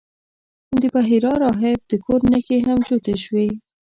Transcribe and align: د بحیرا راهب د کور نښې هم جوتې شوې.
د 0.81 0.83
بحیرا 0.93 1.33
راهب 1.43 1.79
د 1.91 1.93
کور 2.05 2.21
نښې 2.31 2.57
هم 2.67 2.77
جوتې 2.87 3.15
شوې. 3.23 3.47